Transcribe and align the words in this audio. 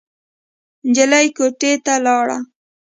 نجلۍ 0.89 1.27
کوټې 1.37 1.71
ته 1.85 1.93
لاړ. 2.05 2.27